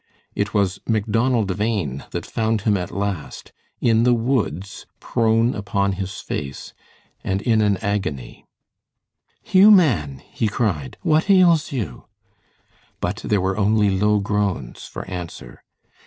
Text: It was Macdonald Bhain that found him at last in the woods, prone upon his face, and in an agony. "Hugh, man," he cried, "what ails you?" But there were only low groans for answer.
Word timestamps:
It 0.33 0.51
was 0.51 0.79
Macdonald 0.87 1.55
Bhain 1.55 2.05
that 2.09 2.25
found 2.25 2.61
him 2.61 2.75
at 2.75 2.89
last 2.89 3.51
in 3.79 4.01
the 4.01 4.15
woods, 4.15 4.87
prone 4.99 5.53
upon 5.53 5.91
his 5.91 6.15
face, 6.21 6.73
and 7.23 7.39
in 7.43 7.61
an 7.61 7.77
agony. 7.83 8.47
"Hugh, 9.43 9.69
man," 9.69 10.23
he 10.31 10.47
cried, 10.47 10.97
"what 11.03 11.29
ails 11.29 11.71
you?" 11.71 12.05
But 12.99 13.17
there 13.17 13.41
were 13.41 13.59
only 13.59 13.91
low 13.91 14.19
groans 14.19 14.85
for 14.87 15.07
answer. 15.07 15.61